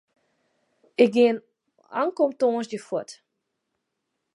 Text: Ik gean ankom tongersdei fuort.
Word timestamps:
Ik 1.03 1.11
gean 1.15 1.37
ankom 2.01 2.31
tongersdei 2.39 2.81
fuort. 2.87 3.11